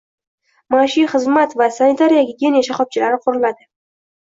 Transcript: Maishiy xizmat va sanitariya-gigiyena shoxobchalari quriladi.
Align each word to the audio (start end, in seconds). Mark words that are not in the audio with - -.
Maishiy 0.75 1.05
xizmat 1.11 1.53
va 1.61 1.69
sanitariya-gigiyena 1.77 2.65
shoxobchalari 2.71 3.23
quriladi. 3.29 3.71